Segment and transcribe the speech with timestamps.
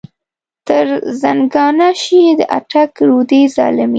[0.67, 0.87] تر
[1.21, 3.89] زنګانه شې د اټک رودې ظالمې.